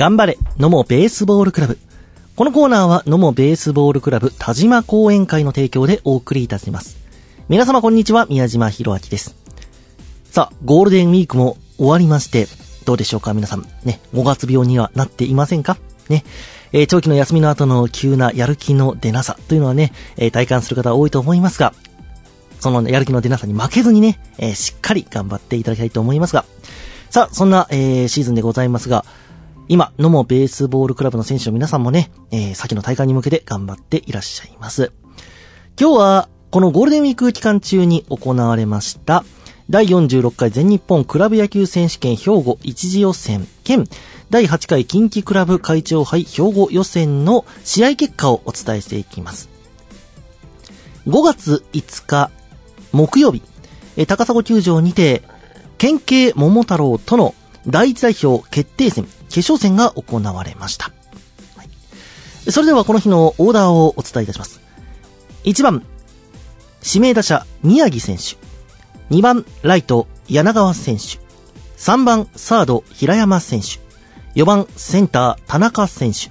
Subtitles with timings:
[0.00, 1.76] 頑張れ、野茂ベースボールクラブ。
[2.34, 6.96] このコーナーは野茂ベースボールクラブ田島講演会の提供でお送りいたします。
[7.50, 9.36] 皆様こんにちは、宮島博明です。
[10.30, 12.48] さあ、ゴールデンウィークも終わりまして、
[12.86, 13.66] どうでしょうか皆さん。
[13.84, 15.76] ね、5月病にはなっていませんか？
[16.08, 16.24] ね。
[16.72, 21.74] えー長期の休みの後の急なやる気の出なさというのはね、えー体感する方多いと思いますが、
[22.58, 26.46] そのやる気の出なさに負けずにね、えーしっかり頑張っていただきたいと思いますが、
[27.10, 29.04] さあ、そんな、えーシーズンでございますが、
[29.70, 34.90] 今、野茂ベースボールクラブの選手の皆さんもね、えー先の大会に向けて頑張っていらっしゃいます。
[35.80, 39.24] 今日は、このゴールデンウィーク期間中に行われました、
[39.70, 43.86] 第46回全日本クラブ野球選手権兵庫一次予選兼
[44.28, 49.48] 第8回近畿クラブ会長杯兵庫予選の試合結果をお伝えしていきます。
[51.06, 52.32] 5月5日
[52.90, 53.40] 木曜日、
[54.08, 55.22] 高砂球場にて、
[55.78, 57.36] 県警桃太郎との
[57.68, 60.92] 第一代表決定戦、決勝戦が行われました。
[61.56, 61.70] はい
[62.50, 64.60] それではこの日のオーダーをお伝えいたします。
[65.44, 65.84] 1番、
[66.84, 68.36] 指名打者宮城選手。
[69.14, 71.18] 2番、ライト柳川選手。
[71.76, 73.78] 3番、サード平山選手。
[74.34, 76.30] 4番、センター田中選手。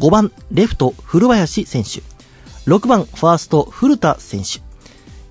[0.00, 2.02] 5番、レフト古林選手。
[2.70, 4.60] 6番、ファースト古田選手。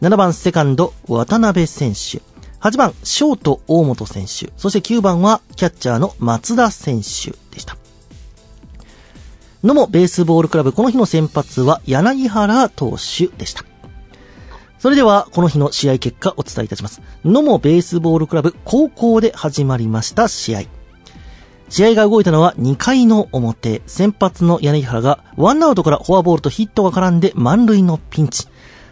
[0.05, 2.21] 7番、セカンド渡辺選手。
[2.59, 4.51] 8番、ショート大本選手。
[4.57, 7.77] そして9番はキャッチャーの松田選手でした。
[9.63, 13.63] 野茂ベースボールクラブ、この日の先発は柳原投手でした。
[14.79, 17.01] それでは、この日の試合結果お伝えいたします。
[17.25, 20.61] 野茂ベースボールクラブ、高校で始まりました試合。
[21.69, 28.47] 試合が動いたのは2回の表、先発の柳原がワンアウトからフォアボールとヒットが絡んで満塁のピンチ。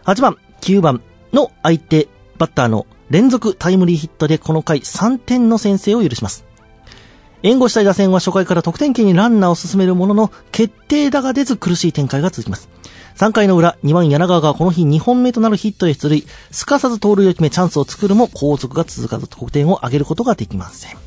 [0.06, 1.02] 8番、9番
[1.34, 6.46] の相手バッターの連続タイムリーヒットでこの回3点の先制を許します。
[7.44, 12.70] 援護したい打線は初回から得点圏にランナーを進めるものの、決定打が出ず苦しい展開が続きます。
[13.18, 20.98] 3回の裏、2番柳川がこの日2本目となるヒットで出塁、すかさず盗塁を決めチャンスを作るも後続が続かず得点を上げることができません。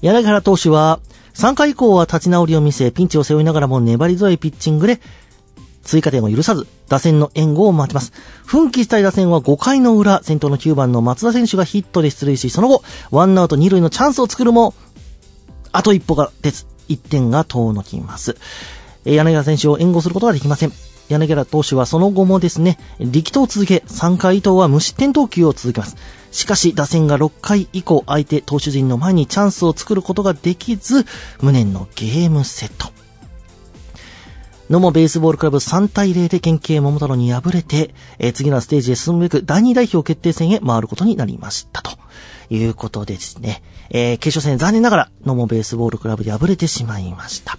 [0.00, 1.00] 柳原投手は、
[1.34, 5.00] 3回以降は立ち直りを見せ、ピンチを背負いながらも粘り強いピッチングで、
[5.88, 8.12] 追加点を許さず、打線の援護を待ちます。
[8.44, 14.74] 奮起したい打線は5回の裏、先頭の9番の松田選手がヒットで出塁し、その後、ワンアウト2塁のチャンスを作るも、
[15.72, 18.36] あと一歩が出ず、1点が遠のきます。
[19.06, 20.72] 柳原選手を援護することができません。
[21.08, 25.96] 柳原投手はその後もですね、力投を続け、3回以降は無失点投球を続けます。
[26.32, 31.06] しかし、打線が6回以降、相手投手陣の前にチャンスを作ることができず、
[31.40, 32.97] 無念のゲームセット。
[34.70, 41.80] 野茂ベースボールクラブ3対0で県警桃太郎に敗れて、えー次のステージへ進むべく第2代表決定戦へ回ることになりました。
[41.80, 41.92] と
[42.50, 47.58] いうことでですね、えー決勝戦残念ながら野茂ベースボールクラブで敗れてしまいました。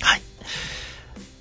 [0.00, 0.22] はい。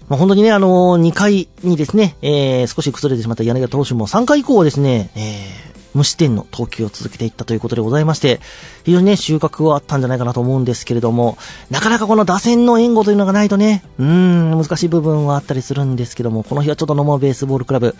[0.09, 8.39] まあ、本当にね、あのー、2回にですね、えー少し崩れてしまった柳田投手も3回以降はですね、えー無失点の投球を続けていったということでございまして、
[8.83, 11.37] 非常にね、収穫はあったんじゃないかなと思うんですけれども、
[11.69, 17.95] なかなかこの打線の援護というのがないとね、うーん、難しい部分はあったりするんですけども、この日はちょっとノモベースボールクラブ、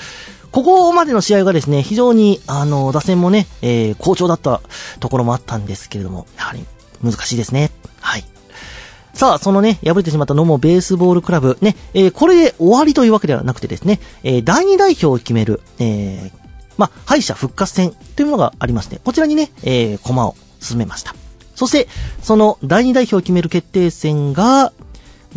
[0.52, 4.62] ここまでの試合がですね、非常に、あの、打線もね、えー好調だった
[5.00, 6.66] ところもあったんですけれども、やはり
[7.04, 7.72] 難しいですね。
[8.00, 8.25] はい。
[9.14, 16.47] さあ、そのね、敗れてしまったのもベースボールクラブ、ね、えーこれで終わりというわけではなくてですね、えー第2代表を決める、えー
[16.77, 21.15] まあ、敗者復活戦というものがありまして、こちらにね、えー、駒を進めました。
[21.55, 21.88] そして、
[22.21, 24.73] その第2代表を決める決定戦が、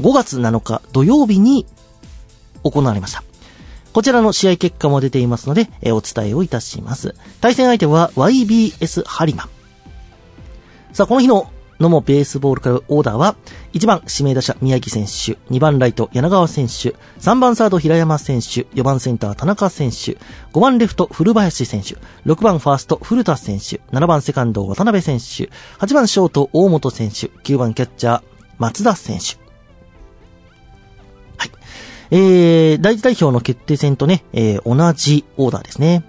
[0.01, 1.67] 5月7日土曜日に
[2.63, 3.25] 行われました。
[3.93, 7.15] こちらの試合結果も出ていますので、えーお伝えをいたします。
[7.41, 9.49] 対戦相手は YBS ハリマ。
[10.93, 11.51] さあ、この日の
[11.81, 13.37] 野茂ベースボールクラブオーダーは、
[13.73, 20.19] 1番指名打者宮城選手、2番ライト柳川選手、3番サード平山選手、4番センター田中選手、
[20.53, 21.97] 5番レフト古林選手、
[22.27, 25.49] 6番ファースト古田選手、7番セカンド渡辺選手、
[25.79, 28.23] 8番ショート大本選手、9番キャッチャー
[28.59, 29.41] 松田選手。
[31.39, 31.51] はい。
[32.11, 36.05] えー、第一代表の決定戦とね、えー、同じオーダーですね。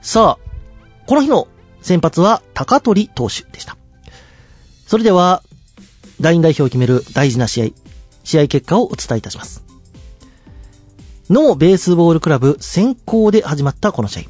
[0.00, 1.46] さあ、この日の
[1.82, 3.76] 先発は高取投手でした。
[4.92, 5.42] それでは、
[6.20, 7.66] 第2代表を決める大事な試合、
[8.24, 9.64] 試合結果をお伝えいたします。
[11.30, 14.22] ノーベースボールクラブ先行で始まったこの試合。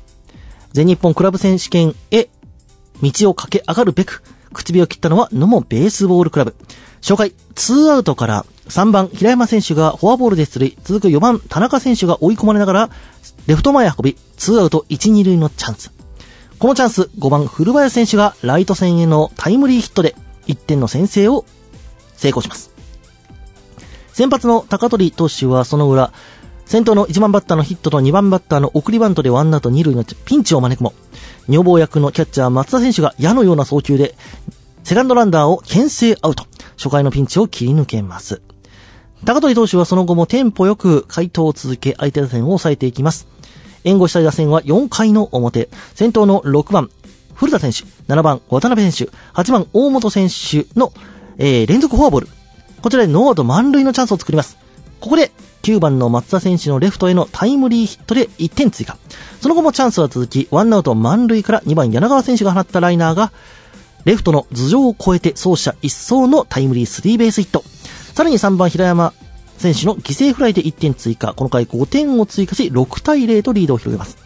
[0.70, 2.28] 全日本クラブ選手権へ
[3.02, 4.22] 道を駆け上がるべく、
[4.52, 6.54] 口火を切ったのは野茂ベースボールクラブ。
[7.00, 12.90] 初回、2アウトから3番平山選手がフォアボールで出塁、続く4番田中選手が追い込まれながら、
[13.48, 15.90] レフト前運び、2アウト1、2塁のチャンス。
[16.60, 20.14] このチャンス、5番古林選手がライト線へのタイムリーヒットで、
[20.46, 21.44] 1点の先制を
[22.16, 22.70] 成功します。
[24.12, 26.12] 先発の高取投手はその裏、
[26.66, 30.94] 先頭の1番バッターのヒットと2番バッターの送りバントでワンアウト2塁のピンチを招くも、
[31.48, 34.14] 女房役のキャッチャー松田選手が矢のような送球で、
[34.84, 36.46] セカンドランナーを牽制アウト。
[36.76, 38.42] 初回のピンチを切り抜けます。
[39.24, 43.28] 高取投手はその後もテンポよく回答を続け、相手打線を抑えていきます。
[43.84, 46.90] 援護したい打線は4回の表、先頭の6番、
[47.42, 50.92] 古田選手、7番、渡辺選手、8番、大本選手の、
[51.38, 52.28] えー、連続フォアボール。
[52.80, 54.56] こちらでノーアウト満塁のチャンスを作ります。
[55.00, 58.96] ここで、9番の松田選手のレフトへのタイムリーヒットで1点追加。
[59.40, 63.32] その後もチャンスは続き、ワンアウト満塁から2番柳川選手が放ったライナーが、
[64.04, 67.64] レフトの頭上を越えて走者一掃のタイムリースリーベースヒット。
[68.14, 69.14] さらに3番平山
[69.58, 71.34] 選手の犠牲フライで1点追加。
[71.34, 74.16] この回5点を追加し、6対0とリードを広げます。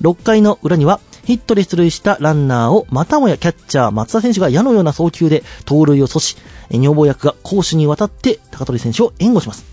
[0.00, 6.38] 6回の裏には、ヒットで出塁したランナーをまたもやキャッチャー松田選手が矢のような送球で盗塁を阻止。
[6.70, 9.64] 女房役が攻守にわたって高取選手を援護します。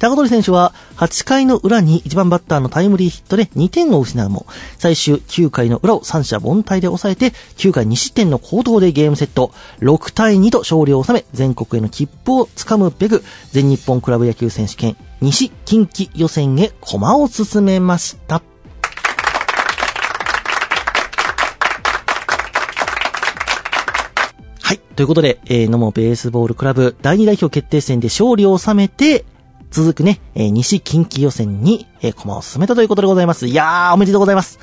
[0.00, 4.46] 高取選手は8回の裏に1番バッターのタイムリーヒットで2点を失うも、
[4.78, 18.42] 最終9回の裏を三者凡退で抑えて、9回2失点の高騰でゲームセット、6対2と勝利を収め、全国への切符をつかむべく、全日本クラブ野球選手権西近畿予選へ駒を進めました。
[24.62, 24.79] はい。
[24.96, 29.24] ということで、えー、野茂ベースボールクラブ第2代表決定戦で勝利を収めて、
[29.70, 33.46] 続くね、えー、西近畿予選に、えー、駒を進めたということでございます。
[33.46, 34.58] いやー、おめでとうございます。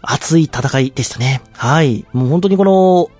[0.00, 1.42] 熱い戦いでしたね。
[1.52, 2.06] はい。
[2.12, 3.10] もう本当にこの、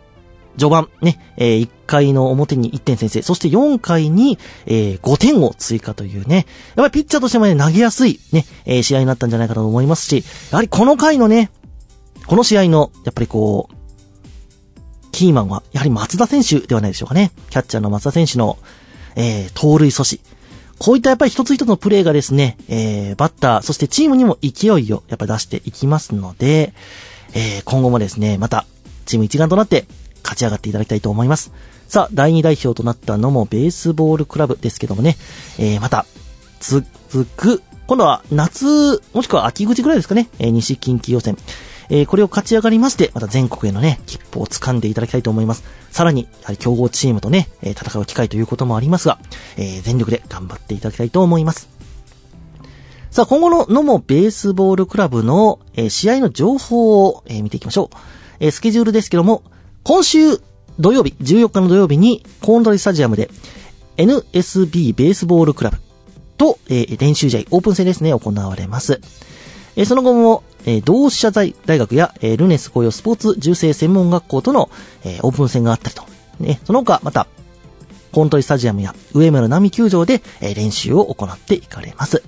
[0.59, 6.45] 序盤、ね、えー、1回の表に1点先制、そして4回に、えー、5点を追加というね、やっ
[6.77, 11.51] ぱりピッチャーとしてもね、投げやすいね、えー、試合になったんじゃないかと思いますし、やはりこの回のね、
[12.27, 13.76] この試合の、やっぱりこう、
[15.17, 17.33] キーマンは、やはり松田選手ではないでしょうかね。
[17.49, 18.59] キャッチャーの松田選手の、
[19.15, 20.21] えー、盗塁阻止。
[20.79, 26.75] こういったやっぱり一つ一つのプレーがですね、えー、バッター、そしてチームにも勢いをやっぱ出していきますので、
[27.33, 28.67] えー、今後もですね、また、
[29.07, 29.87] チーム一丸となって
[30.23, 31.51] 勝ち上がっていただきたいと思います。
[31.89, 35.17] さあ、第2代表となったのもベースボールクラブですけどもね、
[35.59, 36.05] えー、また、
[36.61, 36.85] 続
[37.39, 41.39] く、今度は夏、もしくは秋口ぐらいですかね、えー、西近畿予選。
[41.89, 45.65] えー、これを勝ち上がりまして、また全国へのね、切符を掴んでいただきたいと思います。
[45.91, 49.19] さらに、やはり強豪チームとね、え、戦う機会ということもありますが、
[49.57, 51.69] え、全力で頑張っていただきたいと思います。
[53.11, 57.97] さあ、今後の野茂ベースボールクラブの、え、試合の情報を、え、見ていきましょう。
[58.41, 59.43] え、スケジュールですけども、
[59.85, 60.39] 今週
[60.79, 63.31] 土曜日、14日の土曜日に、コーンドリスタジアムで、
[63.97, 65.79] NSB ベースボールクラブ
[66.37, 69.01] と、えー、練習試合、オープン戦ですね、行われます。
[69.75, 74.69] え、その後も、えー、同志社大学や、えー、ルネス紅葉スポーツ重生専門学校との、
[75.05, 76.05] えー、オープン戦があったりと。
[76.41, 77.27] ね、その他、また、
[78.13, 82.23] コントリスタジアムや上村並球場で、え、練習を行っていかれます。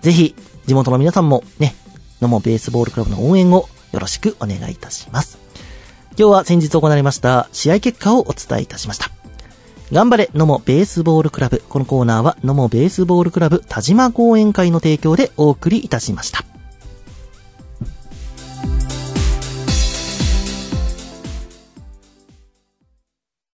[0.00, 0.34] ぜひ、
[0.66, 1.74] 地元の皆さんもね、
[2.20, 5.38] 野茂ベースボールクラブの応援をよろしくお願いいたします。
[6.18, 9.10] 今日は先日行われました試合結果をお伝えいたしました。
[9.90, 11.62] 頑張れ野茂ベースボールクラブ。
[11.68, 16.51] このコーナーは野茂ベースボールクラブ田島講演会の提供でお送りいたしました。